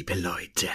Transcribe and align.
Liebe 0.00 0.14
Leute. 0.14 0.70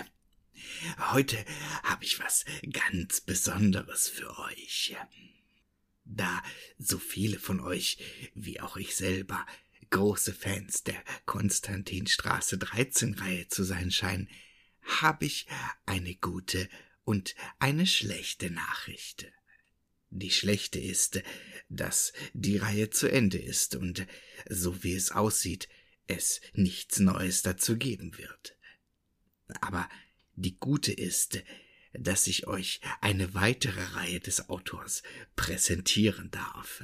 Heute 1.11 1.43
habe 1.81 2.03
ich 2.03 2.19
was 2.19 2.45
ganz 2.71 3.21
Besonderes 3.21 4.07
für 4.07 4.37
euch. 4.37 4.95
Da 6.03 6.43
so 6.77 6.99
viele 6.99 7.39
von 7.39 7.59
euch, 7.59 7.97
wie 8.35 8.59
auch 8.59 8.77
ich 8.77 8.95
selber, 8.95 9.43
große 9.89 10.31
Fans 10.31 10.83
der 10.83 11.03
Konstantinstraße 11.25 12.59
13 12.59 13.15
Reihe 13.15 13.47
zu 13.47 13.63
sein 13.63 13.89
scheinen, 13.89 14.29
habe 14.83 15.25
ich 15.25 15.47
eine 15.87 16.13
gute 16.13 16.69
und 17.03 17.33
eine 17.57 17.87
schlechte 17.87 18.51
Nachricht. 18.51 19.31
Die 20.11 20.29
schlechte 20.29 20.77
ist, 20.77 21.23
dass 21.67 22.13
die 22.33 22.57
Reihe 22.57 22.91
zu 22.91 23.11
Ende 23.11 23.39
ist 23.39 23.73
und, 23.73 24.05
so 24.51 24.83
wie 24.83 24.93
es 24.93 25.09
aussieht, 25.09 25.67
es 26.05 26.41
nichts 26.53 26.99
Neues 26.99 27.41
dazu 27.41 27.75
geben 27.75 28.19
wird. 28.19 28.54
Aber 29.61 29.87
die 30.35 30.57
gute 30.59 30.91
ist, 30.91 31.43
dass 31.93 32.27
ich 32.27 32.47
euch 32.47 32.81
eine 33.01 33.33
weitere 33.33 33.81
Reihe 33.95 34.19
des 34.19 34.49
Autors 34.49 35.03
präsentieren 35.35 36.29
darf. 36.31 36.83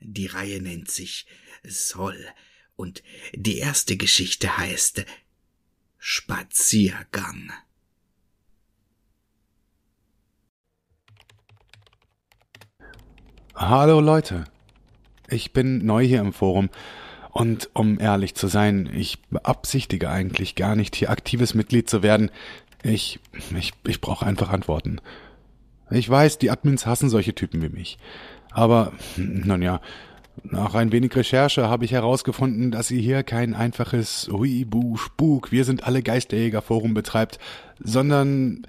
Die 0.00 0.26
Reihe 0.26 0.60
nennt 0.60 0.90
sich 0.90 1.26
Soll 1.62 2.26
und 2.76 3.02
die 3.32 3.58
erste 3.58 3.96
Geschichte 3.96 4.56
heißt 4.58 5.04
Spaziergang. 5.98 7.52
Hallo 13.54 14.00
Leute, 14.00 14.44
ich 15.28 15.52
bin 15.52 15.86
neu 15.86 16.04
hier 16.04 16.20
im 16.20 16.32
Forum 16.32 16.70
und 17.34 17.68
um 17.74 17.98
ehrlich 17.98 18.36
zu 18.36 18.46
sein, 18.46 18.88
ich 18.94 19.20
beabsichtige 19.22 20.08
eigentlich 20.08 20.54
gar 20.54 20.76
nicht 20.76 20.94
hier 20.94 21.10
aktives 21.10 21.52
Mitglied 21.52 21.90
zu 21.90 22.04
werden. 22.04 22.30
Ich, 22.84 23.18
ich, 23.58 23.72
ich 23.84 24.00
brauche 24.00 24.24
einfach 24.24 24.50
Antworten. 24.50 25.00
Ich 25.90 26.08
weiß, 26.08 26.38
die 26.38 26.52
Admins 26.52 26.86
hassen 26.86 27.10
solche 27.10 27.34
Typen 27.34 27.60
wie 27.60 27.70
mich. 27.70 27.98
Aber, 28.52 28.92
nun 29.16 29.62
ja, 29.62 29.80
nach 30.44 30.76
ein 30.76 30.92
wenig 30.92 31.16
Recherche 31.16 31.68
habe 31.68 31.84
ich 31.84 31.90
herausgefunden, 31.90 32.70
dass 32.70 32.92
ihr 32.92 33.00
hier 33.00 33.24
kein 33.24 33.54
einfaches 33.54 34.28
Huibu 34.30 34.96
Spuk, 34.96 35.50
wir 35.50 35.64
sind 35.64 35.82
alle 35.82 36.04
Geisterjäger 36.04 36.62
Forum 36.62 36.94
betreibt, 36.94 37.40
sondern 37.82 38.64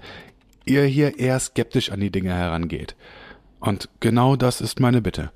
ihr 0.64 0.82
hier 0.86 1.20
eher 1.20 1.38
skeptisch 1.38 1.92
an 1.92 2.00
die 2.00 2.10
Dinge 2.10 2.34
herangeht. 2.34 2.96
Und 3.60 3.88
genau 4.00 4.34
das 4.34 4.60
ist 4.60 4.80
meine 4.80 5.02
Bitte. 5.02 5.30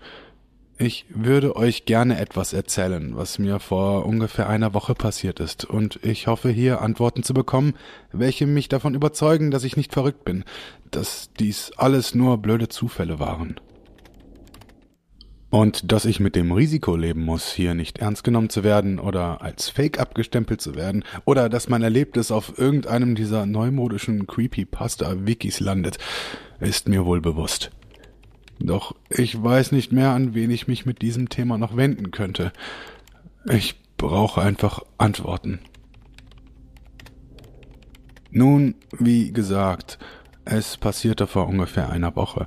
Ich 0.83 1.05
würde 1.11 1.57
euch 1.57 1.85
gerne 1.85 2.19
etwas 2.19 2.55
erzählen, 2.55 3.15
was 3.15 3.39
mir 3.39 3.61
vor 3.61 4.07
ungefähr 4.07 4.49
einer 4.49 4.73
Woche 4.73 4.95
passiert 4.95 5.39
ist, 5.39 5.67
und 5.67 6.01
ich 6.03 6.27
hoffe 6.27 6.49
hier 6.49 6.81
Antworten 6.81 7.23
zu 7.23 7.35
bekommen, 7.35 7.75
welche 8.13 8.47
mich 8.47 8.71
davon 8.71 8.95
überzeugen, 8.95 9.51
dass 9.51 9.65
ich 9.65 9.77
nicht 9.77 9.93
verrückt 9.93 10.25
bin, 10.25 10.43
dass 10.91 11.29
dies 11.39 11.71
alles 11.77 12.15
nur 12.15 12.39
blöde 12.39 12.71
Zufälle 12.71 13.19
waren. 13.19 13.61
Und 15.51 15.93
dass 15.93 16.07
ich 16.07 16.19
mit 16.19 16.35
dem 16.35 16.51
Risiko 16.51 16.97
leben 16.97 17.27
muss, 17.27 17.53
hier 17.53 17.75
nicht 17.75 17.99
ernst 17.99 18.25
genommen 18.25 18.49
zu 18.49 18.65
werden 18.65 18.99
oder 18.99 19.43
als 19.43 19.69
Fake 19.69 20.01
abgestempelt 20.01 20.63
zu 20.63 20.77
werden, 20.77 21.05
oder 21.27 21.51
dass 21.51 21.69
mein 21.69 21.83
Erlebtes 21.83 22.33
auf 22.33 22.57
irgendeinem 22.57 23.17
dieser 23.17 23.45
neumodischen 23.45 24.27
Creepypasta-Wikis 24.27 25.61
landet, 25.61 25.99
ist 26.59 26.89
mir 26.89 27.05
wohl 27.05 27.21
bewusst. 27.21 27.71
Doch 28.61 28.95
ich 29.09 29.43
weiß 29.43 29.73
nicht 29.73 29.91
mehr, 29.91 30.11
an 30.11 30.35
wen 30.35 30.51
ich 30.51 30.69
mich 30.69 30.87
mit 30.87 31.03
diesem 31.03 31.29
Thema 31.29 31.59
noch 31.59 31.77
wenden 31.77 32.11
könnte. 32.11 32.53
Ich 33.49 33.81
brauche 33.97 34.43
einfach 34.43 34.83
Antworten. 34.99 35.61
Nun, 38.31 38.77
wie 38.99 39.33
gesagt, 39.33 39.99
es 40.45 40.77
passierte 40.77 41.27
vor 41.27 41.49
ungefähr 41.49 41.91
einer 41.91 42.15
Woche. 42.17 42.47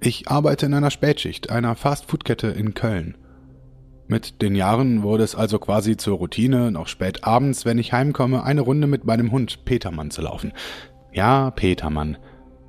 Ich 0.00 0.28
arbeite 0.28 0.66
in 0.66 0.74
einer 0.74 0.90
Spätschicht, 0.90 1.50
einer 1.50 1.74
Fast-Food-Kette 1.74 2.48
in 2.48 2.74
Köln. 2.74 3.16
Mit 4.06 4.42
den 4.42 4.54
Jahren 4.54 5.02
wurde 5.02 5.24
es 5.24 5.34
also 5.34 5.58
quasi 5.58 5.96
zur 5.96 6.18
Routine, 6.18 6.70
noch 6.70 6.88
spät 6.88 7.24
abends, 7.24 7.64
wenn 7.64 7.78
ich 7.78 7.92
heimkomme, 7.92 8.44
eine 8.44 8.60
Runde 8.60 8.86
mit 8.86 9.04
meinem 9.06 9.32
Hund 9.32 9.64
Petermann 9.64 10.10
zu 10.10 10.20
laufen. 10.20 10.52
Ja, 11.12 11.50
Petermann. 11.50 12.18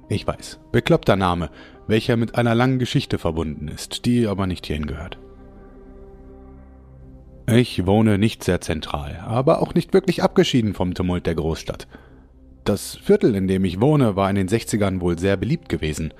Ich 0.07 0.27
weiß, 0.27 0.59
bekloppter 0.71 1.15
Name, 1.15 1.49
welcher 1.87 2.15
mit 2.15 2.35
einer 2.35 2.53
langen 2.53 2.77
Geschichte 2.79 3.17
verbunden 3.17 3.67
ist, 3.67 4.05
die 4.05 4.27
aber 4.27 4.45
nicht 4.45 4.67
hierhin 4.67 4.85
gehört. 4.85 5.17
Ich 7.47 7.85
wohne 7.85 8.17
nicht 8.17 8.43
sehr 8.43 8.61
zentral, 8.61 9.23
aber 9.25 9.61
auch 9.61 9.73
nicht 9.73 9.93
wirklich 9.93 10.23
abgeschieden 10.23 10.73
vom 10.73 10.93
Tumult 10.93 11.25
der 11.25 11.35
Großstadt. 11.35 11.87
Das 12.63 12.95
Viertel, 12.95 13.35
in 13.35 13.47
dem 13.47 13.65
ich 13.65 13.81
wohne, 13.81 14.15
war 14.15 14.29
in 14.29 14.35
den 14.35 14.47
60ern 14.47 14.99
wohl 15.01 15.19
sehr 15.19 15.37
beliebt 15.37 15.69
gewesen. 15.69 16.13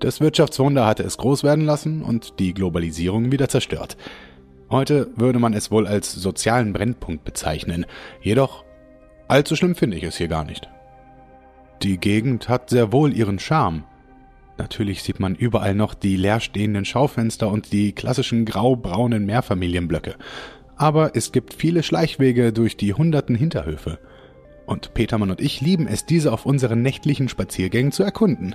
Das 0.00 0.20
Wirtschaftswunder 0.20 0.86
hatte 0.86 1.04
es 1.04 1.18
groß 1.18 1.44
werden 1.44 1.64
lassen 1.64 2.02
und 2.02 2.38
die 2.38 2.54
Globalisierung 2.54 3.30
wieder 3.32 3.48
zerstört. 3.48 3.96
Heute 4.70 5.08
würde 5.16 5.38
man 5.38 5.54
es 5.54 5.70
wohl 5.70 5.86
als 5.86 6.12
sozialen 6.12 6.72
Brennpunkt 6.72 7.24
bezeichnen, 7.24 7.86
jedoch 8.20 8.64
allzu 9.26 9.56
schlimm 9.56 9.74
finde 9.74 9.96
ich 9.96 10.02
es 10.02 10.16
hier 10.16 10.28
gar 10.28 10.44
nicht. 10.44 10.68
Die 11.82 11.98
Gegend 11.98 12.48
hat 12.48 12.70
sehr 12.70 12.92
wohl 12.92 13.12
ihren 13.12 13.38
Charme, 13.38 13.84
Natürlich 14.58 15.04
sieht 15.04 15.20
man 15.20 15.36
überall 15.36 15.74
noch 15.74 15.94
die 15.94 16.16
leerstehenden 16.16 16.84
Schaufenster 16.84 17.48
und 17.48 17.72
die 17.72 17.92
klassischen 17.92 18.44
grau-braunen 18.44 19.24
Mehrfamilienblöcke. 19.24 20.16
Aber 20.76 21.14
es 21.14 21.30
gibt 21.32 21.54
viele 21.54 21.84
Schleichwege 21.84 22.52
durch 22.52 22.76
die 22.76 22.92
hunderten 22.92 23.36
Hinterhöfe. 23.36 23.98
Und 24.66 24.94
Petermann 24.94 25.30
und 25.30 25.40
ich 25.40 25.60
lieben 25.60 25.86
es, 25.86 26.06
diese 26.06 26.32
auf 26.32 26.44
unseren 26.44 26.82
nächtlichen 26.82 27.28
Spaziergängen 27.28 27.92
zu 27.92 28.02
erkunden. 28.02 28.54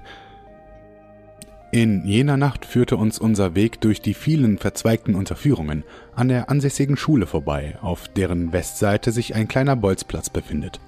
In 1.72 2.06
jener 2.06 2.38
Nacht 2.38 2.66
führte 2.66 2.98
uns 2.98 3.18
unser 3.18 3.56
Weg 3.56 3.82
durch 3.82 4.00
die 4.02 4.14
vielen 4.14 4.60
verzweigten 4.60 5.16
Unterführungen 5.16 5.84
an 6.16 6.28
der 6.28 6.50
ansässigen 6.50 6.98
Schule 6.98 7.26
vorbei, 7.26 7.78
auf 7.82 8.10
deren 8.10 8.54
Westseite 8.54 9.12
sich 9.12 9.34
ein 9.34 9.48
kleiner 9.48 9.76
Bolzplatz 9.76 10.30
befindet. 10.30 10.80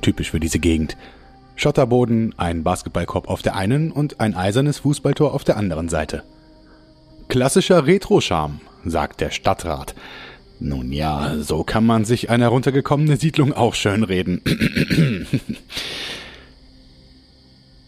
Typisch 0.00 0.30
für 0.30 0.40
diese 0.40 0.60
Gegend. 0.60 0.96
Schotterboden, 1.56 2.34
ein 2.36 2.62
Basketballkorb 2.62 3.28
auf 3.28 3.42
der 3.42 3.56
einen 3.56 3.92
und 3.92 4.20
ein 4.20 4.34
eisernes 4.34 4.78
Fußballtor 4.78 5.34
auf 5.34 5.44
der 5.44 5.56
anderen 5.56 5.88
Seite. 5.88 6.22
Klassischer 7.28 7.86
Retro-Charme, 7.86 8.60
sagt 8.84 9.20
der 9.20 9.30
Stadtrat. 9.30 9.94
Nun 10.60 10.92
ja, 10.92 11.36
so 11.38 11.64
kann 11.64 11.84
man 11.84 12.04
sich 12.04 12.30
eine 12.30 12.44
heruntergekommene 12.44 13.16
Siedlung 13.16 13.52
auch 13.52 13.74
schön 13.74 14.04
reden. 14.04 14.42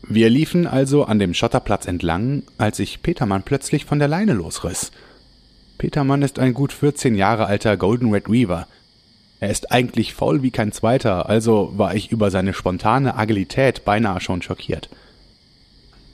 Wir 0.09 0.29
liefen 0.29 0.67
also 0.67 1.05
an 1.05 1.19
dem 1.19 1.35
Schotterplatz 1.35 1.87
entlang, 1.87 2.43
als 2.59 2.77
sich 2.77 3.03
Petermann 3.03 3.43
plötzlich 3.43 3.85
von 3.85 3.99
der 3.99 4.09
Leine 4.09 4.35
losriss. 4.35 4.93
Petermann 5.79 6.23
ist 6.23 6.39
ein 6.39 6.53
gut 6.53 6.73
14 6.73 7.15
Jahre 7.15 7.47
alter 7.47 7.77
Golden 7.77 8.13
Red 8.13 8.31
Weaver, 8.31 8.67
er 9.45 9.51
ist 9.51 9.71
eigentlich 9.71 10.15
faul 10.15 10.43
wie 10.43 10.51
kein 10.51 10.73
zweiter, 10.73 11.29
also 11.29 11.73
war 11.77 11.95
ich 11.95 12.11
über 12.11 12.31
seine 12.31 12.55
spontane 12.55 13.15
Agilität 13.15 13.85
beinahe 13.85 14.23
schon 14.23 14.41
schockiert. 14.41 14.89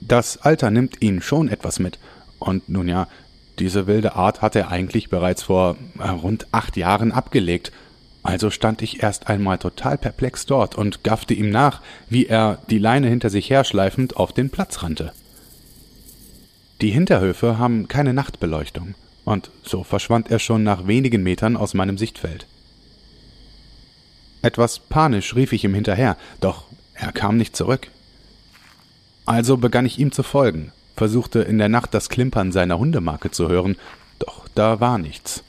Das 0.00 0.38
Alter 0.38 0.73
nimmt 0.73 1.00
ihn 1.00 1.23
schon 1.23 1.49
etwas 1.49 1.79
mit. 1.79 2.00
Und 2.41 2.69
nun 2.69 2.88
ja, 2.88 3.06
diese 3.61 3.87
wilde 3.87 4.17
Art 4.17 4.43
hat 4.43 4.56
er 4.56 4.73
eigentlich 4.73 5.11
bereits 5.11 5.44
vor 5.44 5.77
äh, 6.00 6.09
rund 6.09 6.49
acht 6.50 6.77
Jahren 6.77 7.12
abgelegt. 7.12 7.71
Also 8.25 8.50
stand 8.50 8.82
ich 8.82 9.00
erst 9.00 9.29
einmal 9.29 9.59
total 9.59 9.97
perplex 9.97 10.44
dort 10.47 10.75
und 10.75 11.05
gaffte 11.05 11.35
ihm 11.35 11.50
nach, 11.50 11.82
wie 12.09 12.27
er, 12.27 12.59
die 12.69 12.79
Leine 12.79 13.06
hinter 13.06 13.31
sich 13.31 13.49
herschleifend, 13.49 14.17
auf 14.17 14.32
den 14.32 14.50
Platz 14.50 14.82
rannte. 14.82 15.12
Die 16.81 16.91
Hinterhöfe 16.91 17.59
haben 17.59 17.87
keine 17.87 18.12
Nachtbeleuchtung, 18.12 18.97
und 19.25 19.50
so 19.62 19.85
verschwand 19.85 20.32
er 20.32 20.41
schon 20.41 20.65
nach 20.65 20.88
wenigen 20.88 21.23
Metern 21.23 21.56
aus 21.56 21.75
meinem 21.75 21.97
Sichtfeld. 21.97 22.47
Etwas 24.43 24.79
panisch 24.79 25.35
rief 25.35 25.53
ich 25.53 25.65
ihm 25.65 25.75
hinterher, 25.75 26.17
doch 26.41 26.65
er 26.95 27.13
kam 27.13 27.37
nicht 27.37 27.57
zurück. 27.57 27.89
Also 29.27 29.57
begann 29.57 29.87
ich 29.87 29.99
ihm 29.99 30.13
zu 30.13 30.23
folgen, 30.23 30.73
versuchte 30.97 31.41
in 31.41 31.59
der 31.59 31.69
Nacht 31.69 31.95
das 31.95 32.09
Klimpern 32.09 32.53
seiner 32.53 32.79
Hundemarke 32.79 33.31
zu 33.31 33.49
hören, 33.49 33.77
doch 34.19 34.49
da 34.55 34.81
war 34.81 34.99
nichts. 34.99 35.43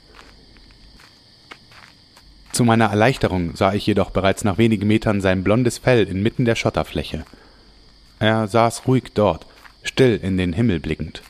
Zu 2.52 2.64
meiner 2.64 2.86
Erleichterung 2.86 3.56
sah 3.56 3.72
ich 3.72 3.86
jedoch 3.86 4.10
bereits 4.10 4.44
nach 4.44 4.58
wenigen 4.58 4.86
Metern 4.86 5.22
sein 5.22 5.42
blondes 5.42 5.78
Fell 5.78 6.04
inmitten 6.04 6.44
der 6.44 6.54
Schotterfläche. 6.54 7.24
Er 8.18 8.46
saß 8.46 8.86
ruhig 8.86 9.04
dort, 9.14 9.46
still 9.82 10.20
in 10.22 10.36
den 10.36 10.52
Himmel 10.52 10.78
blickend. 10.78 11.22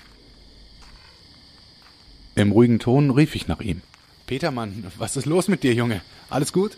Im 2.34 2.50
ruhigen 2.50 2.80
Ton 2.80 3.10
rief 3.10 3.36
ich 3.36 3.46
nach 3.46 3.60
ihm. 3.60 3.82
Petermann, 4.26 4.84
was 4.98 5.16
ist 5.16 5.26
los 5.26 5.48
mit 5.48 5.62
dir, 5.62 5.74
Junge? 5.74 6.00
Alles 6.28 6.52
gut? 6.52 6.76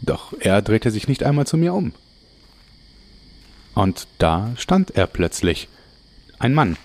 Doch 0.00 0.32
er 0.38 0.62
drehte 0.62 0.90
sich 0.90 1.08
nicht 1.08 1.22
einmal 1.22 1.46
zu 1.46 1.56
mir 1.56 1.74
um. 1.74 1.92
Und 3.74 4.08
da 4.18 4.52
stand 4.56 4.96
er 4.96 5.06
plötzlich. 5.06 5.68
Ein 6.38 6.54
Mann. 6.54 6.76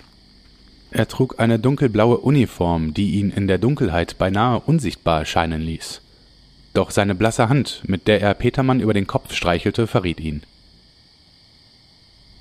Er 0.92 1.08
trug 1.08 1.40
eine 1.40 1.58
dunkelblaue 1.58 2.18
Uniform, 2.18 2.94
die 2.94 3.16
ihn 3.16 3.32
in 3.32 3.48
der 3.48 3.58
Dunkelheit 3.58 4.18
beinahe 4.18 4.60
unsichtbar 4.60 5.20
erscheinen 5.20 5.62
ließ. 5.62 6.02
Doch 6.74 6.92
seine 6.92 7.16
blasse 7.16 7.50
Hand, 7.50 7.82
mit 7.88 8.08
der 8.08 8.22
er 8.22 8.34
Petermann 8.34 8.80
über 8.80 8.94
den 8.94 9.08
Kopf 9.08 9.34
streichelte, 9.34 9.88
verriet 9.88 10.20
ihn. 10.20 10.44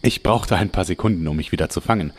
Ich 0.02 0.22
brauchte 0.22 0.56
ein 0.56 0.70
paar 0.70 0.84
Sekunden, 0.84 1.26
um 1.28 1.36
mich 1.36 1.52
wieder 1.52 1.68
zu 1.68 1.80
fangen. 1.80 2.12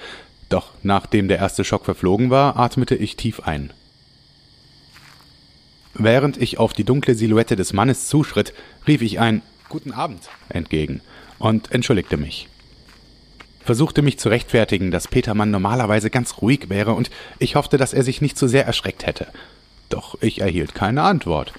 Doch 0.49 0.71
nachdem 0.83 1.27
der 1.27 1.37
erste 1.37 1.63
Schock 1.63 1.85
verflogen 1.85 2.29
war, 2.29 2.57
atmete 2.57 2.95
ich 2.95 3.15
tief 3.15 3.41
ein. 3.41 3.73
Während 5.93 6.37
ich 6.41 6.57
auf 6.57 6.73
die 6.73 6.83
dunkle 6.83 7.15
Silhouette 7.15 7.55
des 7.55 7.73
Mannes 7.73 8.07
zuschritt, 8.07 8.53
rief 8.87 9.01
ich 9.01 9.19
ein 9.19 9.41
Guten 9.69 9.91
Abend 9.91 10.29
entgegen 10.49 11.01
und 11.39 11.71
entschuldigte 11.71 12.17
mich. 12.17 12.47
Versuchte 13.63 14.01
mich 14.01 14.19
zu 14.19 14.29
rechtfertigen, 14.29 14.91
dass 14.91 15.07
Petermann 15.07 15.51
normalerweise 15.51 16.09
ganz 16.09 16.41
ruhig 16.41 16.69
wäre 16.69 16.93
und 16.93 17.09
ich 17.39 17.55
hoffte, 17.55 17.77
dass 17.77 17.93
er 17.93 18.03
sich 18.03 18.21
nicht 18.21 18.37
zu 18.37 18.47
sehr 18.47 18.65
erschreckt 18.65 19.05
hätte. 19.05 19.27
Doch 19.89 20.17
ich 20.21 20.41
erhielt 20.41 20.75
keine 20.75 21.03
Antwort. 21.03 21.53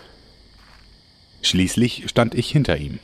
Schließlich 1.42 2.04
stand 2.08 2.34
ich 2.34 2.50
hinter 2.50 2.76
ihm. 2.76 2.98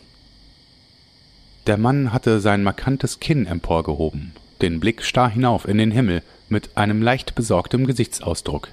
Der 1.66 1.76
Mann 1.76 2.12
hatte 2.12 2.40
sein 2.40 2.62
markantes 2.62 3.20
Kinn 3.20 3.46
emporgehoben, 3.46 4.32
den 4.60 4.80
Blick 4.80 5.02
starr 5.02 5.30
hinauf 5.30 5.66
in 5.66 5.78
den 5.78 5.90
Himmel 5.90 6.22
mit 6.48 6.76
einem 6.76 7.02
leicht 7.02 7.34
besorgtem 7.34 7.86
Gesichtsausdruck. 7.86 8.68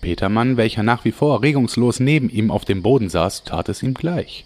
Petermann, 0.00 0.56
welcher 0.56 0.82
nach 0.82 1.04
wie 1.04 1.12
vor 1.12 1.42
regungslos 1.42 2.00
neben 2.00 2.30
ihm 2.30 2.50
auf 2.50 2.64
dem 2.64 2.82
Boden 2.82 3.08
saß, 3.08 3.44
tat 3.44 3.68
es 3.68 3.82
ihm 3.82 3.94
gleich. 3.94 4.44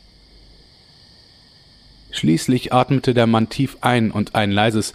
Schließlich 2.11 2.73
atmete 2.73 3.15
der 3.15 3.27
Mann 3.27 3.49
tief 3.49 3.79
ein 3.81 4.11
und 4.11 4.35
ein 4.35 4.51
leises 4.51 4.95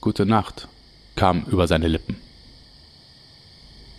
Gute 0.00 0.26
Nacht 0.26 0.68
kam 1.16 1.44
über 1.50 1.66
seine 1.66 1.88
Lippen. 1.88 2.16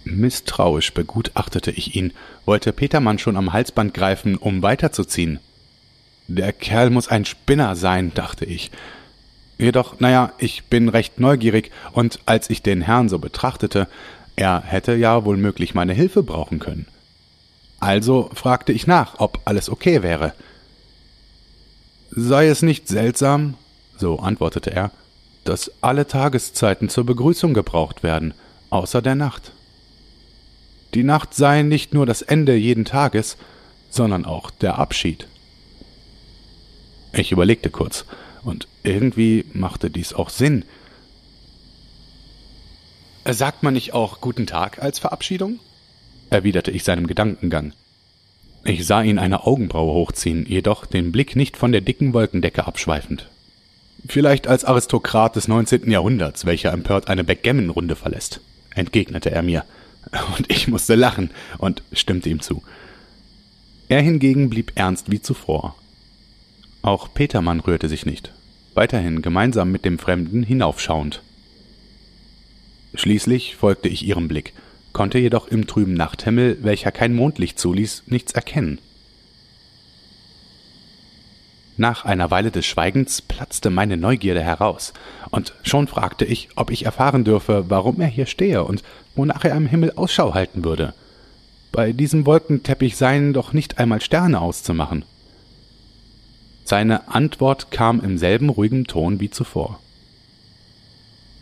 Misstrauisch 0.06 0.94
begutachtete 0.94 1.72
ich 1.72 1.96
ihn, 1.96 2.14
wollte 2.46 2.72
Petermann 2.72 3.20
schon 3.20 3.36
am 3.36 3.52
Halsband 3.52 3.94
greifen, 3.94 4.38
um 4.38 4.62
weiterzuziehen. 4.62 5.40
Der 6.28 6.54
Kerl 6.54 6.90
muss 6.90 7.10
ein 7.10 7.26
Spinner 7.26 7.76
sein, 7.76 8.14
dachte 8.14 8.46
ich. 8.46 8.72
Jedoch, 9.58 10.00
naja, 10.00 10.32
ich 10.38 10.64
bin 10.66 10.88
recht 10.88 11.20
neugierig, 11.20 11.72
und 11.92 12.20
als 12.26 12.50
ich 12.50 12.62
den 12.62 12.82
Herrn 12.82 13.10
so 13.10 13.20
betrachtete, 13.20 13.90
er 14.40 14.62
hätte 14.62 14.96
ja 14.96 15.26
wohl 15.26 15.36
möglich 15.36 15.76
meine 15.76 15.92
Hilfe 15.92 16.24
brauchen 16.24 16.60
können. 16.60 16.88
Also 17.82 18.30
fragte 18.34 18.72
ich 18.72 18.88
nach, 18.88 19.20
ob 19.20 19.42
alles 19.44 19.70
okay 19.70 20.02
wäre. 20.02 20.34
Sei 22.10 22.48
es 22.48 22.62
nicht 22.62 22.88
seltsam, 22.88 23.56
so 23.98 24.20
antwortete 24.20 24.72
er, 24.72 24.92
dass 25.44 25.72
alle 25.82 26.08
Tageszeiten 26.08 26.88
zur 26.88 27.06
Begrüßung 27.06 27.54
gebraucht 27.54 28.02
werden, 28.02 28.34
außer 28.70 29.02
der 29.02 29.16
Nacht. 29.16 29.52
Die 30.94 31.04
Nacht 31.04 31.34
sei 31.34 31.62
nicht 31.62 31.94
nur 31.94 32.06
das 32.06 32.22
Ende 32.22 32.56
jeden 32.56 32.86
Tages, 32.86 33.36
sondern 33.90 34.24
auch 34.24 34.52
der 34.52 34.80
Abschied. 34.80 35.28
Ich 37.12 37.34
überlegte 37.34 37.70
kurz, 37.70 38.06
und 38.44 38.70
irgendwie 38.84 39.44
machte 39.52 39.90
dies 39.90 40.14
auch 40.14 40.30
Sinn. 40.30 40.64
Sagt 43.32 43.62
man 43.62 43.76
nicht 43.76 43.94
auch 43.94 44.22
Guten 44.22 44.48
Tag 44.48 44.82
als 44.82 44.98
Verabschiedung? 44.98 45.60
erwiderte 46.32 46.72
ich 46.72 46.84
seinem 46.84 47.06
Gedankengang. 47.06 47.74
Ich 48.64 48.86
sah 48.86 49.02
ihn 49.02 49.20
eine 49.20 49.46
Augenbraue 49.46 49.94
hochziehen, 49.94 50.46
jedoch 50.48 50.86
den 50.86 51.12
Blick 51.12 51.36
nicht 51.36 51.56
von 51.56 51.72
der 51.72 51.82
dicken 51.82 52.14
Wolkendecke 52.14 52.66
abschweifend. 52.66 53.30
Vielleicht 54.08 54.48
als 54.48 54.66
Aristokrat 54.66 55.36
des 55.36 55.48
19. 55.48 55.92
Jahrhunderts, 55.92 56.46
welcher 56.46 56.72
empört 56.72 57.08
eine 57.08 57.24
Backgammon-Runde 57.24 57.96
verlässt, 57.96 58.42
entgegnete 58.74 59.30
er 59.32 59.44
mir. 59.44 59.64
Und 60.38 60.52
ich 60.52 60.68
musste 60.68 60.96
lachen 60.96 61.30
und 61.60 61.84
stimmte 61.94 62.30
ihm 62.30 62.42
zu. 62.42 62.64
Er 63.90 64.02
hingegen 64.02 64.50
blieb 64.50 64.72
ernst 64.76 65.12
wie 65.12 65.22
zuvor. 65.22 65.76
Auch 66.82 67.14
Petermann 67.14 67.60
rührte 67.60 67.90
sich 67.90 68.06
nicht, 68.06 68.32
weiterhin 68.74 69.22
gemeinsam 69.22 69.72
mit 69.72 69.86
dem 69.86 70.00
Fremden 70.00 70.42
hinaufschauend. 70.42 71.22
Schließlich 72.94 73.56
folgte 73.56 73.90
ich 73.90 74.06
ihrem 74.06 74.28
Blick, 74.28 74.54
konnte 74.94 75.20
jedoch 75.20 75.48
im 75.48 75.68
trüben 75.68 75.94
Nachthimmel, 75.94 76.58
welcher 76.62 76.92
kein 76.92 77.14
Mondlicht 77.14 77.60
zuließ, 77.60 78.04
nichts 78.08 78.32
erkennen. 78.32 78.80
Nach 81.78 82.04
einer 82.04 82.30
Weile 82.30 82.52
des 82.52 82.66
Schweigens 82.66 83.22
platzte 83.22 83.70
meine 83.70 83.96
Neugierde 83.96 84.44
heraus, 84.44 84.94
und 85.30 85.54
schon 85.64 85.88
fragte 85.88 86.26
ich, 86.26 86.50
ob 86.58 86.72
ich 86.72 86.84
erfahren 86.84 87.24
dürfe, 87.24 87.66
warum 87.70 88.02
er 88.02 88.08
hier 88.08 88.26
stehe 88.26 88.66
und 88.66 88.84
wonach 89.16 89.46
er 89.46 89.56
am 89.56 89.66
Himmel 89.66 89.94
Ausschau 89.96 90.34
halten 90.34 90.66
würde. 90.66 90.94
Bei 91.72 91.94
diesem 91.94 92.26
Wolkenteppich 92.26 92.98
seien 92.98 93.32
doch 93.32 93.54
nicht 93.54 93.80
einmal 93.80 94.02
Sterne 94.02 94.42
auszumachen. 94.42 95.06
Seine 96.66 97.08
Antwort 97.08 97.72
kam 97.72 98.02
im 98.02 98.18
selben 98.18 98.50
ruhigen 98.50 98.84
Ton 98.86 99.20
wie 99.20 99.30
zuvor. 99.30 99.80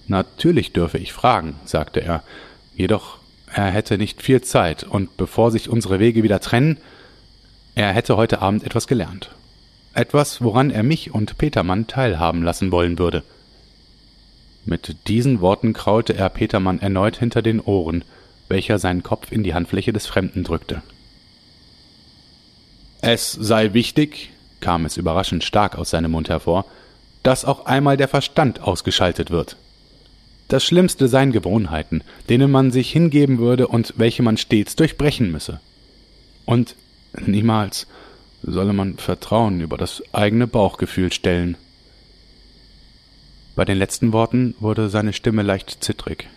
Natürlich 0.08 0.74
dürfe 0.74 0.98
ich 0.98 1.14
fragen, 1.14 1.56
sagte 1.66 2.02
er, 2.02 2.24
jedoch 2.76 3.20
er 3.54 3.72
hätte 3.72 3.98
nicht 3.98 4.22
viel 4.22 4.42
Zeit, 4.42 4.84
und 4.84 5.16
bevor 5.18 5.52
sich 5.52 5.70
unsere 5.70 6.00
Wege 6.00 6.24
wieder 6.24 6.40
trennen, 6.40 6.78
er 7.76 7.92
hätte 7.94 8.18
heute 8.18 8.42
Abend 8.42 8.64
etwas 8.64 8.88
gelernt. 8.88 9.32
Etwas, 9.94 10.42
woran 10.42 10.70
er 10.70 10.84
mich 10.84 11.14
und 11.14 11.38
Petermann 11.38 11.88
teilhaben 11.88 12.44
lassen 12.44 12.72
wollen 12.72 13.00
würde. 13.00 13.24
Mit 14.66 15.08
diesen 15.08 15.42
Worten 15.42 15.74
kraulte 15.74 16.14
er 16.16 16.30
Petermann 16.30 16.80
erneut 16.80 17.18
hinter 17.18 17.42
den 17.42 17.60
Ohren, 17.62 18.04
welcher 18.50 18.80
seinen 18.80 19.04
Kopf 19.04 19.32
in 19.32 19.44
die 19.44 19.54
Handfläche 19.54 19.94
des 19.94 20.08
Fremden 20.08 20.44
drückte. 20.44 20.82
Es 23.02 23.32
sei 23.32 23.74
wichtig, 23.74 24.32
kam 24.60 24.86
es 24.86 24.98
überraschend 24.98 25.44
stark 25.44 25.78
aus 25.78 25.92
seinem 25.92 26.12
Mund 26.12 26.30
hervor, 26.30 26.66
dass 27.24 27.46
auch 27.46 27.66
einmal 27.66 27.98
der 27.98 28.08
Verstand 28.08 28.62
ausgeschaltet 28.62 29.32
wird. 29.32 29.56
Das 30.48 30.64
Schlimmste 30.64 31.08
seien 31.08 31.32
Gewohnheiten, 31.32 32.04
denen 32.30 32.50
man 32.50 32.72
sich 32.72 32.92
hingeben 32.92 33.38
würde 33.38 33.68
und 33.68 33.94
welche 33.98 34.24
man 34.24 34.38
stets 34.38 34.76
durchbrechen 34.76 35.32
müsse. 35.32 35.60
Und 36.46 36.76
niemals 37.26 37.88
solle 38.44 38.72
man 38.72 38.98
Vertrauen 38.98 39.60
über 39.60 39.78
das 39.78 40.02
eigene 40.14 40.48
Bauchgefühl 40.48 41.12
stellen. 41.12 41.58
Bei 43.56 43.66
den 43.66 43.78
letzten 43.78 44.14
Worten 44.14 44.56
wurde 44.60 44.90
seine 44.90 45.14
Stimme 45.14 45.42
leicht 45.42 45.84
zittrig. 45.84 46.30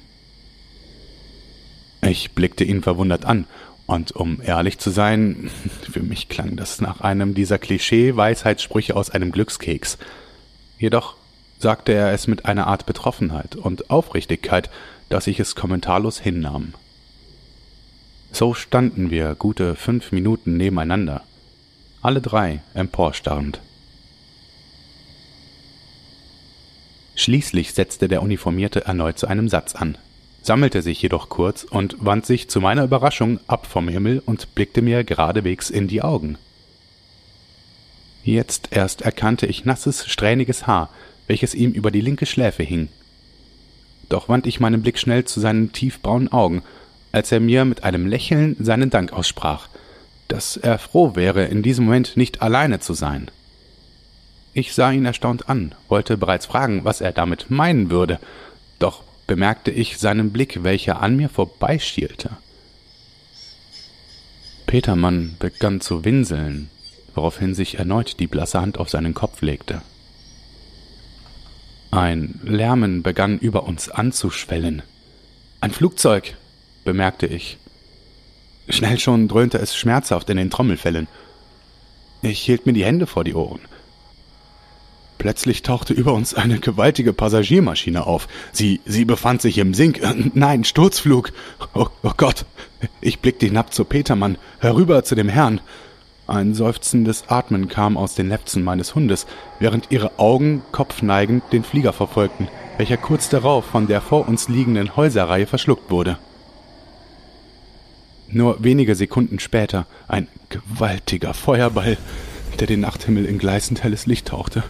Ich 2.03 2.33
blickte 2.33 2.65
ihn 2.65 2.83
verwundert 2.83 3.25
an, 3.27 3.47
und 3.87 4.13
um 4.13 4.41
ehrlich 4.41 4.79
zu 4.79 4.91
sein, 4.91 5.51
für 5.91 6.01
mich 6.01 6.29
klang 6.29 6.57
das 6.57 6.81
nach 6.81 7.01
einem 7.01 7.35
dieser 7.35 7.59
Klischee-Weisheitssprüche 7.59 8.97
aus 8.97 9.11
einem 9.11 9.33
Glückskeks. 9.33 9.99
Jedoch 10.79 11.17
sagte 11.61 11.93
er 11.93 12.13
es 12.13 12.27
mit 12.27 12.47
einer 12.47 12.67
Art 12.67 12.87
Betroffenheit 12.87 13.55
und 13.55 13.91
Aufrichtigkeit, 13.91 14.71
dass 15.11 15.27
ich 15.27 15.39
es 15.39 15.55
kommentarlos 15.55 16.19
hinnahm. 16.19 16.75
So 18.33 18.55
standen 18.55 19.11
wir 19.11 19.35
gute 19.35 19.75
fünf 19.75 20.13
Minuten 20.13 20.57
nebeneinander, 20.57 21.23
alle 22.01 22.21
drei 22.21 22.63
emporstarrend. 22.75 23.61
Schließlich 27.15 27.75
setzte 27.75 28.09
der 28.09 28.23
Uniformierte 28.23 28.87
erneut 28.87 29.19
zu 29.19 29.27
einem 29.27 29.51
Satz 29.51 29.75
an, 29.75 29.99
sammelte 30.43 30.81
sich 30.81 31.03
jedoch 31.03 31.29
kurz 31.29 31.65
und 31.65 31.97
wandte 31.99 32.29
sich 32.29 32.49
zu 32.49 32.61
meiner 32.61 32.85
Überraschung 32.85 33.41
ab 33.47 33.67
vom 33.67 33.89
Himmel 33.89 34.23
und 34.25 34.55
blickte 34.55 34.81
mir 34.81 35.05
geradewegs 35.05 35.69
in 35.69 35.89
die 35.89 36.01
Augen. 36.01 36.39
Jetzt 38.25 38.69
erst 38.71 39.03
erkannte 39.03 39.47
ich 39.47 39.67
nasses, 39.67 40.07
strähniges 40.07 40.67
Haar, 40.67 40.89
welches 41.31 41.55
ihm 41.55 41.71
über 41.71 41.93
die 41.93 42.01
linke 42.01 42.27
Schläfe 42.27 42.65
hing. 42.65 42.89
Doch 44.09 44.29
wandte 44.29 44.49
ich 44.49 44.59
meinen 44.59 44.83
Blick 44.83 44.99
schnell 44.99 45.25
zu 45.27 45.39
seinen 45.39 45.71
tiefbraunen 45.71 46.33
Augen, 46.33 46.65
als 47.13 47.31
er 47.31 47.39
mir 47.39 47.65
mit 47.65 47.85
einem 47.85 48.09
Lächeln 48.09 48.57
seinen 48.59 48.91
Dank 48.91 49.13
aussprach, 49.13 49.69
dass 50.27 50.57
er 50.57 50.81
froh 50.81 51.15
wäre, 51.15 51.45
in 51.45 51.63
diesem 51.63 51.85
Moment 51.85 52.17
nicht 52.17 52.43
alleine 52.43 52.81
zu 52.81 52.95
sein. 52.95 53.31
Ich 54.55 54.75
sah 54.75 54.91
ihn 54.91 55.05
erstaunt 55.05 55.49
an, 55.49 55.73
wollte 55.89 56.17
bereits 56.17 56.47
fragen, 56.47 56.85
was 56.85 57.01
er 57.01 57.13
damit 57.13 57.49
meinen 57.49 57.91
würde, 57.91 58.19
doch 58.81 59.05
bemerkte 59.29 59.71
ich 59.71 59.99
seinen 59.99 60.33
Blick, 60.33 60.65
welcher 60.65 61.01
an 61.01 61.15
mir 61.15 61.29
vorbeischielte. 61.29 62.31
Petermann 64.67 65.37
begann 65.39 65.81
zu 65.81 66.05
winseln, 66.05 66.71
woraufhin 67.15 67.55
sich 67.55 67.79
erneut 67.79 68.19
die 68.19 68.27
blasse 68.27 68.61
Hand 68.61 68.79
auf 68.79 68.91
seinen 68.91 69.15
Kopf 69.15 69.43
legte. 69.43 69.83
Ein 71.91 72.41
Lärmen 72.45 73.03
begann 73.03 73.39
über 73.39 73.65
uns 73.65 73.89
anzuschwellen. 73.89 74.83
Ein 75.61 75.73
Flugzeug, 75.73 76.37
bemerkte 76.85 77.27
ich. 77.27 77.59
Schnell 78.69 78.99
schon 79.01 79.27
dröhnte 79.27 79.59
es 79.59 79.75
schmerzhaft 79.75 80.31
in 80.31 80.37
den 80.37 80.51
Trommelfällen. 80.51 81.09
Ich 82.23 82.41
hielt 82.41 82.67
mir 82.67 82.73
die 82.73 82.85
Hände 82.85 83.07
vor 83.07 83.25
die 83.25 83.35
Ohren. 83.35 83.61
Plötzlich 85.19 85.63
tauchte 85.63 85.93
über 85.93 86.15
uns 86.15 86.33
eine 86.33 86.61
gewaltige 86.61 87.13
Passagiermaschine 87.13 88.07
auf. 88.07 88.29
Sie, 88.53 88.81
sie 88.87 89.05
befand 89.05 89.43
sich 89.43 89.59
im 89.59 89.75
Sink. 89.75 90.01
Nein, 90.35 90.65
Sturzflug. 90.65 91.33
Oh, 91.75 91.89
oh 92.03 92.13
Gott. 92.17 92.47
Ich 93.01 93.19
blickte 93.19 93.47
hinab 93.47 93.75
zu 93.75 93.85
Petermann, 93.85 94.39
herüber 94.61 95.05
zu 95.05 95.15
dem 95.17 95.29
Herrn. 95.29 95.61
Ein 96.31 96.55
seufzendes 96.55 97.25
Atmen 97.27 97.67
kam 97.67 97.97
aus 97.97 98.15
den 98.15 98.29
Lefzen 98.29 98.63
meines 98.63 98.95
Hundes, 98.95 99.27
während 99.59 99.91
ihre 99.91 100.21
Augen 100.21 100.63
kopfneigend 100.71 101.43
den 101.53 101.65
Flieger 101.65 101.93
verfolgten, 101.93 102.47
welcher 102.77 102.99
kurz 102.99 103.29
darauf 103.29 103.65
von 103.65 103.89
der 103.89 104.01
vor 104.01 104.29
uns 104.29 104.49
liegenden 104.49 104.95
Häuserreihe 104.95 105.49
verschluckt 105.49 105.91
wurde. 105.91 106.19
Nur 108.29 108.63
wenige 108.63 108.95
Sekunden 108.95 109.41
später 109.41 109.87
ein 110.07 110.29
gewaltiger 110.51 111.35
Feuerball, 111.35 111.99
der 112.61 112.69
den 112.69 112.79
Nachthimmel 112.79 113.25
in 113.25 113.39
gleißend 113.39 113.83
helles 113.83 114.07
Licht 114.07 114.29
tauchte. 114.29 114.63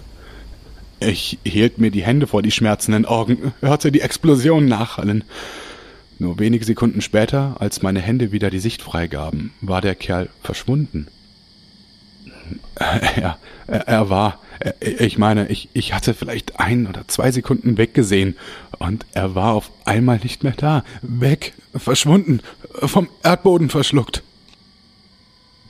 Ich 0.99 1.40
hielt 1.45 1.76
mir 1.76 1.90
die 1.90 2.05
Hände 2.05 2.26
vor 2.26 2.40
die 2.40 2.52
schmerzenden 2.52 3.05
Augen, 3.05 3.52
hörte 3.61 3.93
die 3.93 4.00
Explosion 4.00 4.64
nachhallen. 4.64 5.25
Nur 6.19 6.38
wenige 6.38 6.64
Sekunden 6.64 7.02
später, 7.02 7.57
als 7.59 7.83
meine 7.83 8.00
Hände 8.00 8.33
wieder 8.33 8.49
die 8.49 8.61
Sicht 8.61 8.81
freigaben, 8.81 9.52
war 9.61 9.83
der 9.83 9.95
Kerl 9.95 10.31
verschwunden. 10.43 11.09
Er, 13.66 13.87
er, 13.87 14.11
war, 14.11 14.40
ich 14.80 15.16
meine, 15.16 15.47
ich, 15.47 15.69
ich 15.75 15.95
hatte 15.95 16.12
vielleicht 16.12 16.59
ein 16.59 16.88
oder 16.88 17.07
zwei 17.07 17.30
Sekunden 17.30 17.78
weggesehen 17.78 18.37
und 18.80 19.07
er 19.12 19.37
war 19.37 19.52
auf 19.52 19.71
einmal 19.85 20.19
nicht 20.19 20.42
mehr 20.42 20.54
da, 20.57 20.83
weg, 21.02 21.52
verschwunden, 21.73 22.40
vom 22.83 23.09
Erdboden 23.23 23.71
verschluckt. 23.71 24.25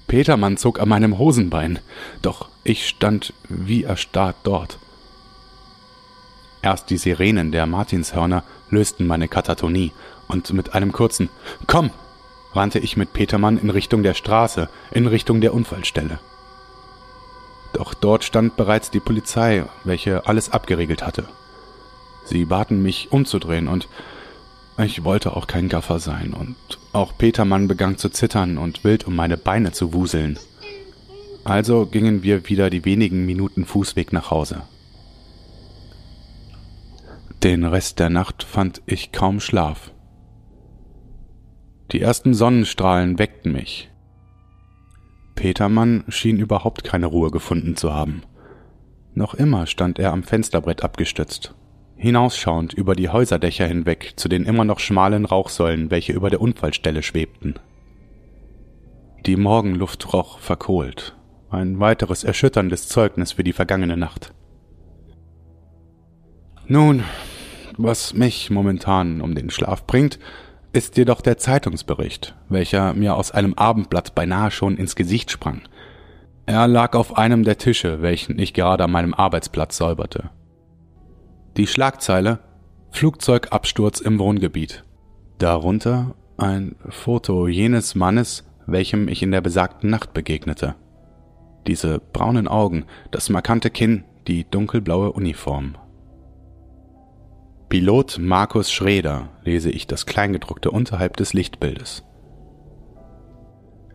Petermann 0.07 0.57
zog 0.57 0.81
an 0.81 0.89
meinem 0.89 1.19
Hosenbein, 1.19 1.79
doch 2.23 2.49
ich 2.65 2.89
stand 2.89 3.35
wie 3.51 3.85
erstarrt 3.85 4.37
dort. 4.45 4.79
Erst 6.63 6.89
die 6.89 6.97
Sirenen 6.97 7.53
der 7.53 7.67
Martinshörner 7.67 8.45
lösten 8.71 9.07
meine 9.07 9.29
Katatonie, 9.29 9.93
und 10.31 10.53
mit 10.53 10.75
einem 10.75 10.93
kurzen 10.93 11.29
Komm! 11.67 11.91
rannte 12.53 12.79
ich 12.81 12.97
mit 12.97 13.13
Petermann 13.13 13.59
in 13.59 13.71
Richtung 13.71 14.03
der 14.03 14.15
Straße, 14.15 14.69
in 14.91 15.07
Richtung 15.07 15.41
der 15.41 15.55
Unfallstelle. 15.55 16.19
Doch 17.81 17.95
dort 17.95 18.25
stand 18.25 18.59
bereits 18.59 18.91
die 18.91 19.01
Polizei, 19.01 19.65
welche 19.85 20.27
alles 20.27 20.51
abgeriegelt 20.53 21.03
hatte. 21.03 21.25
Sie 22.27 22.45
baten 22.45 22.83
mich 22.83 23.11
umzudrehen 23.11 23.69
und 23.69 23.89
ich 24.77 25.03
wollte 25.03 25.35
auch 25.35 25.47
kein 25.47 25.71
Gaffer 25.71 25.99
sein 25.99 26.35
und 26.35 26.57
auch 26.93 27.17
Petermann 27.17 27.69
begann 27.69 27.97
zu 27.97 28.11
zittern 28.11 28.59
und 28.59 28.85
wild 28.85 29.07
um 29.07 29.17
meine 29.17 29.39
Beine 29.39 29.73
zu 29.73 29.95
wuseln. 29.95 30.39
Also 31.43 31.87
gingen 31.87 32.23
wir 32.23 32.51
wieder 32.51 32.69
die 32.69 32.85
wenigen 32.85 33.25
Minuten 33.25 33.65
Fußweg 33.65 34.13
nach 34.13 34.31
Hause. 34.31 34.61
Den 37.43 37.65
Rest 37.65 37.99
der 37.99 38.11
Nacht 38.11 38.43
fand 38.43 38.83
ich 38.85 39.11
kaum 39.11 39.41
Schlaf. 39.41 39.91
Die 41.93 42.03
ersten 42.03 42.35
Sonnenstrahlen 42.35 43.19
weckten 43.19 43.53
mich. 43.53 43.90
Petermann 45.41 46.05
schien 46.09 46.39
überhaupt 46.39 46.85
keine 46.85 47.07
Ruhe 47.07 47.31
gefunden 47.31 47.75
zu 47.75 47.95
haben. 47.95 48.21
Noch 49.15 49.33
immer 49.33 49.67
stand 49.67 49.99
er 49.99 50.13
am 50.13 50.23
Fensterbrett 50.23 50.85
abgestützt, 50.85 51.55
hinausschauend 51.97 52.75
über 52.75 52.95
die 52.95 53.09
Häuserdächer 53.09 53.67
hinweg 53.67 54.13
zu 54.17 54.29
den 54.29 54.45
immer 54.45 54.67
noch 54.67 54.81
schmalen 54.81 55.25
Rauchsäulen, 55.25 55.91
welche 55.91 56.13
über 56.13 56.29
der 56.29 56.43
Unfallstelle 56.43 57.03
schwebten. 57.03 57.55
Die 59.25 59.37
Morgenluft 59.37 60.13
roch 60.13 60.41
verkohlt, 60.41 61.17
ein 61.49 61.81
weiteres 61.81 62.23
erschütterndes 62.23 62.89
Zeugnis 62.89 63.33
für 63.33 63.43
die 63.43 63.55
vergangene 63.55 63.97
Nacht. 63.97 64.35
Nun, 66.67 67.03
was 67.79 68.13
mich 68.13 68.51
momentan 68.51 69.23
um 69.23 69.35
den 69.35 69.49
Schlaf 69.49 69.87
bringt, 69.87 70.19
ist 70.73 70.97
jedoch 70.97 71.21
der 71.21 71.39
Zeitungsbericht, 71.39 72.35
welcher 72.49 72.95
mir 72.95 73.17
aus 73.17 73.31
einem 73.31 73.55
Abendblatt 73.55 74.15
beinahe 74.15 74.51
schon 74.51 74.77
ins 74.77 74.95
Gesicht 74.95 75.31
sprang. 75.31 75.63
Er 76.47 76.69
lag 76.69 76.95
auf 76.95 77.17
einem 77.17 77.45
der 77.45 77.59
Tische, 77.59 78.03
welchen 78.03 78.39
ich 78.39 78.55
gerade 78.55 78.85
an 78.85 78.91
meinem 78.91 79.15
Arbeitsplatz 79.15 79.77
säuberte. 79.77 80.31
Die 81.57 81.67
Schlagzeile 81.67 82.39
Flugzeugabsturz 82.91 84.01
im 84.01 84.19
Wohngebiet. 84.19 84.85
Darunter 85.39 86.15
ein 86.37 86.77
Foto 86.89 87.49
jenes 87.49 87.95
Mannes, 87.95 88.45
welchem 88.67 89.09
ich 89.09 89.23
in 89.23 89.31
der 89.31 89.41
besagten 89.41 89.91
Nacht 89.91 90.13
begegnete. 90.13 90.75
Diese 91.67 92.01
braunen 92.01 92.49
Augen, 92.49 92.85
das 93.11 93.29
markante 93.29 93.71
Kinn, 93.71 94.05
die 94.27 94.45
dunkelblaue 94.45 95.13
Uniform. 95.13 95.77
Pilot 97.71 98.19
Markus 98.19 98.73
Schreder 98.73 99.29
lese 99.45 99.71
ich 99.71 99.87
das 99.87 100.05
Kleingedruckte 100.05 100.73
unterhalb 100.73 101.17
des 101.17 101.35
Lichtbildes. 101.35 102.03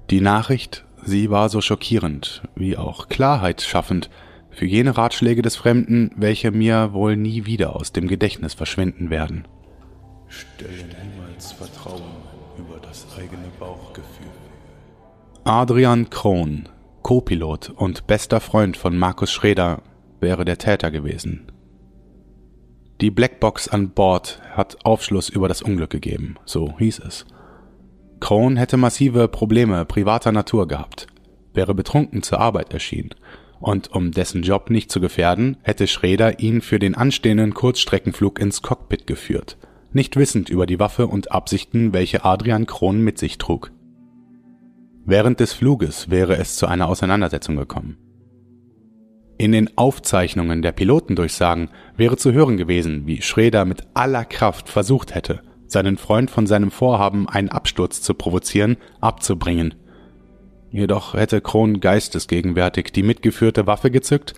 Die 0.10 0.22
Nachricht, 0.22 0.86
sie 1.04 1.30
war 1.30 1.50
so 1.50 1.60
schockierend, 1.60 2.42
wie 2.56 2.78
auch 2.78 3.10
Klarheit 3.10 3.62
schaffend 3.62 4.10
für 4.50 4.66
jene 4.66 4.98
Ratschläge 4.98 5.42
des 5.42 5.58
Fremden, 5.58 6.12
welche 6.16 6.52
mir 6.52 6.94
wohl 6.94 7.18
nie 7.18 7.46
wieder 7.46 7.76
aus 7.76 7.92
dem 7.92 8.08
Gedächtnis 8.08 8.54
verschwinden 8.54 9.10
werden. 9.10 9.46
Stelle 10.30 10.86
niemals 11.04 11.52
Vertrauen 11.52 12.02
über 12.58 12.80
das 12.80 13.06
eigene 13.18 13.50
Bauchgefühl. 13.60 14.32
Adrian 15.44 16.10
Krohn, 16.10 16.70
Co-Pilot 17.02 17.72
und 17.72 18.08
bester 18.08 18.40
Freund 18.40 18.78
von 18.78 18.98
Markus 18.98 19.34
Schreder, 19.34 19.82
wäre 20.22 20.46
der 20.46 20.60
Täter 20.60 20.92
gewesen. 20.92 21.52
Die 23.02 23.12
Blackbox 23.12 23.68
an 23.68 23.90
Bord 23.90 24.42
hat 24.52 24.86
Aufschluss 24.86 25.28
über 25.28 25.50
das 25.50 25.62
Unglück 25.62 25.90
gegeben, 25.90 26.36
so 26.46 26.78
hieß 26.78 27.00
es. 27.00 27.26
Krohn 28.22 28.56
hätte 28.56 28.78
massive 28.78 29.28
Probleme 29.28 29.84
privater 29.84 30.32
Natur 30.32 30.66
gehabt, 30.68 31.08
wäre 31.54 31.74
betrunken 31.76 32.24
zur 32.24 32.40
Arbeit 32.40 32.72
erschienen, 32.72 33.14
und 33.60 33.92
um 33.92 34.12
dessen 34.12 34.44
Job 34.44 34.70
nicht 34.70 34.90
zu 34.92 35.02
gefährden, 35.02 35.58
hätte 35.62 35.88
Schrader 35.88 36.40
ihn 36.40 36.62
für 36.62 36.80
den 36.80 36.96
anstehenden 36.96 37.54
Kurzstreckenflug 37.54 38.40
ins 38.40 38.62
Cockpit 38.62 39.08
geführt, 39.08 39.58
nicht 39.92 40.16
wissend 40.16 40.50
über 40.50 40.66
die 40.66 40.80
Waffe 40.80 41.08
und 41.08 41.32
Absichten, 41.34 41.92
welche 41.92 42.24
Adrian 42.24 42.66
Krohn 42.66 43.02
mit 43.02 43.18
sich 43.18 43.38
trug. 43.38 43.72
Während 45.04 45.42
des 45.42 45.52
Fluges 45.52 46.10
wäre 46.10 46.38
es 46.38 46.56
zu 46.56 46.66
einer 46.66 46.88
Auseinandersetzung 46.88 47.58
gekommen. 47.58 47.98
In 49.38 49.52
den 49.52 49.78
Aufzeichnungen 49.78 50.62
der 50.62 50.72
Pilotendurchsagen 50.72 51.70
wäre 51.98 52.16
zu 52.16 52.32
hören 52.32 52.56
gewesen, 52.56 53.06
wie 53.06 53.22
Schreder 53.22 53.66
mit 53.66 53.84
aller 53.94 54.24
Kraft 54.24 54.70
versucht 54.70 55.14
hätte, 55.14 55.42
seinen 55.68 55.98
Freund 55.98 56.32
von 56.32 56.48
seinem 56.48 56.72
Vorhaben, 56.72 57.28
einen 57.28 57.50
Absturz 57.50 58.02
zu 58.02 58.14
provozieren, 58.14 58.78
abzubringen. 59.02 59.76
Jedoch 60.72 61.14
hätte 61.14 61.42
Kron 61.42 61.82
geistesgegenwärtig 61.82 62.92
die 62.94 63.04
mitgeführte 63.04 63.68
Waffe 63.68 63.92
gezückt 63.92 64.36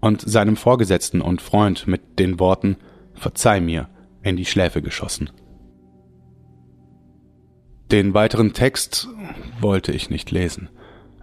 und 0.00 0.20
seinem 0.20 0.56
Vorgesetzten 0.56 1.20
und 1.20 1.40
Freund 1.40 1.86
mit 1.86 2.18
den 2.18 2.40
Worten 2.40 2.76
Verzeih 3.14 3.60
mir 3.60 3.88
in 4.22 4.36
die 4.36 4.44
Schläfe 4.44 4.82
geschossen. 4.82 5.30
Den 7.92 8.14
weiteren 8.14 8.54
Text 8.54 9.08
wollte 9.60 9.92
ich 9.92 10.10
nicht 10.10 10.30
lesen. 10.30 10.68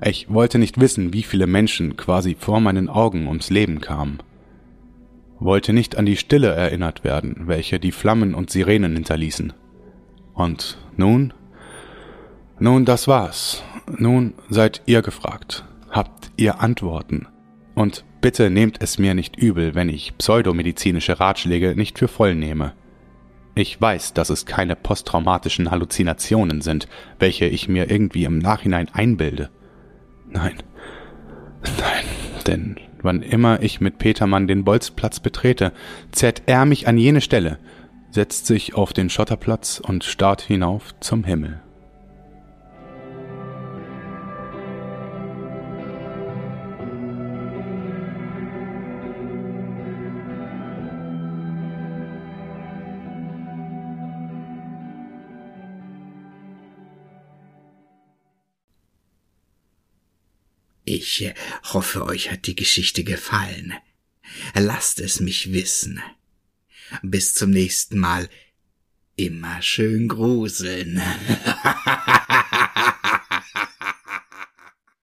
Ich 0.02 0.30
wollte 0.30 0.60
nicht 0.60 0.80
wissen, 0.80 1.14
wie 1.14 1.24
viele 1.24 1.48
Menschen 1.48 1.98
quasi 1.98 2.36
vor 2.40 2.62
meinen 2.62 2.88
Augen 2.88 3.28
ums 3.28 3.50
Leben 3.50 3.82
kamen. 3.82 4.20
Wollte 5.40 5.74
nicht 5.74 5.98
an 5.98 6.06
die 6.06 6.18
Stille 6.18 6.54
erinnert 6.54 7.04
werden, 7.04 7.44
welche 7.48 7.80
die 7.80 7.92
Flammen 7.92 8.34
und 8.34 8.50
Sirenen 8.50 8.94
hinterließen. 8.94 9.54
Und 10.34 10.78
nun? 10.96 11.34
Nun, 12.60 12.86
das 12.86 13.08
war's. 13.08 13.64
Nun 13.98 14.34
seid 14.50 14.82
ihr 14.86 15.02
gefragt. 15.02 15.66
Habt 15.90 16.32
ihr 16.38 16.62
Antworten? 16.62 17.28
Und 17.76 18.06
bitte 18.22 18.50
nehmt 18.50 18.82
es 18.82 19.00
mir 19.00 19.14
nicht 19.14 19.38
übel, 19.38 19.76
wenn 19.76 19.90
ich 19.90 20.18
pseudomedizinische 20.18 21.20
Ratschläge 21.20 21.76
nicht 21.76 22.00
für 22.00 22.08
voll 22.08 22.36
nehme. 22.36 22.74
Ich 23.56 23.80
weiß, 23.80 24.14
dass 24.14 24.30
es 24.30 24.46
keine 24.46 24.76
posttraumatischen 24.76 25.72
Halluzinationen 25.72 26.62
sind, 26.62 26.88
welche 27.18 27.46
ich 27.46 27.68
mir 27.68 27.90
irgendwie 27.90 28.24
im 28.24 28.40
Nachhinein 28.40 28.88
einbilde. 28.94 29.50
Nein. 30.30 30.56
Nein, 31.80 32.06
denn 32.48 32.76
wann 33.02 33.22
immer 33.22 33.62
ich 33.62 33.82
mit 33.82 33.98
Petermann 33.98 34.48
den 34.48 34.64
Bolzplatz 34.64 35.20
betrete, 35.20 35.74
zerrt 36.12 36.44
er 36.46 36.66
mich 36.66 36.88
an 36.88 36.98
jene 36.98 37.22
Stelle, 37.22 37.60
setzt 38.12 38.46
sich 38.46 38.76
auf 38.76 38.94
den 38.94 39.10
Schotterplatz 39.10 39.80
und 39.80 40.04
starrt 40.04 40.42
hinauf 40.42 40.98
zum 41.00 41.24
Himmel. 41.24 41.62
Ich 61.02 61.34
hoffe, 61.72 62.04
euch 62.04 62.30
hat 62.30 62.46
die 62.46 62.58
Geschichte 62.58 63.06
gefallen. 63.06 63.74
lasst 64.54 65.00
es 65.00 65.22
mich 65.22 65.54
wissen. 65.54 66.02
Bis 67.02 67.34
zum 67.34 67.52
nächsten 67.52 67.98
Mal. 67.98 68.28
Immer 69.16 69.62
schön 69.62 70.10
gruseln. 70.10 71.02